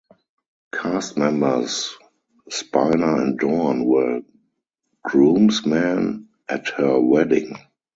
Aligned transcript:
Cast 0.73 1.15
members 1.15 1.95
Spiner 2.49 3.21
and 3.21 3.37
Dorn 3.37 3.85
were 3.85 4.21
groomsmen 5.03 6.27
at 6.49 6.69
her 6.69 6.99
wedding. 6.99 7.55